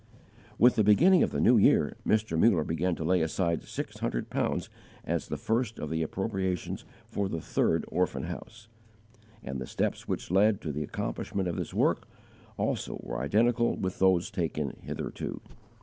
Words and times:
With 0.57 0.77
the 0.77 0.83
beginning 0.83 1.21
of 1.21 1.29
the 1.29 1.39
new 1.39 1.57
year, 1.59 1.95
Mr. 2.07 2.35
Muller 2.35 2.63
began 2.63 2.95
to 2.95 3.03
lay 3.03 3.21
aside 3.21 3.61
six 3.61 3.99
hundred 3.99 4.31
pounds 4.31 4.67
as 5.05 5.27
the 5.27 5.37
first 5.37 5.77
of 5.77 5.91
the 5.91 6.01
appropriations 6.01 6.85
for 7.07 7.29
the 7.29 7.39
third 7.39 7.85
orphan 7.87 8.23
house, 8.23 8.67
and 9.43 9.59
the 9.61 9.67
steps 9.67 10.07
which 10.07 10.31
led 10.31 10.59
to 10.61 10.71
the 10.71 10.81
accomplishment 10.81 11.47
of 11.47 11.55
this 11.55 11.71
work, 11.71 12.07
also, 12.57 12.97
were 13.03 13.19
identical 13.21 13.75
with 13.75 13.99
those 13.99 14.31
taken 14.31 14.75
hitherto. 14.81 15.39